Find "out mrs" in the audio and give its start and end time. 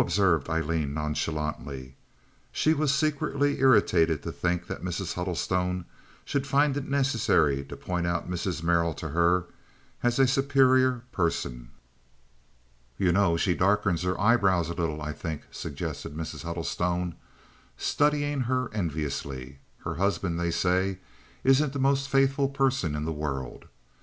8.06-8.62